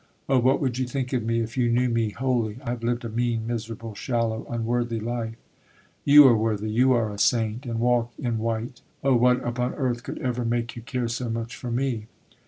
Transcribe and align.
Oh, 0.27 0.39
what 0.39 0.59
would 0.59 0.79
you 0.79 0.87
think 0.87 1.13
of 1.13 1.21
me, 1.21 1.41
if 1.41 1.55
you 1.55 1.69
knew 1.69 1.87
me 1.87 2.09
wholly? 2.09 2.57
I 2.65 2.71
have 2.71 2.81
lived 2.81 3.05
a 3.05 3.09
mean, 3.09 3.45
miserable, 3.45 3.93
shallow, 3.93 4.47
unworthy 4.49 4.99
life. 4.99 5.35
You 6.05 6.25
are 6.25 6.35
worthy, 6.35 6.71
you 6.71 6.91
are 6.93 7.13
a 7.13 7.19
saint, 7.19 7.67
and 7.67 7.79
walk 7.79 8.11
in 8.17 8.39
white! 8.39 8.81
Oh, 9.03 9.13
what 9.15 9.45
upon 9.47 9.75
earth, 9.75 10.01
could 10.01 10.17
ever 10.17 10.43
make 10.43 10.75
you 10.75 10.81
care 10.81 11.07
so 11.07 11.29
much 11.29 11.55
for 11.55 11.69
me? 11.69 12.07